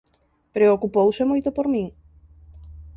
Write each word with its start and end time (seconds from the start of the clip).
Preocupouse 0.55 1.23
moito 1.31 1.49
por 1.55 1.65
min? 1.73 1.87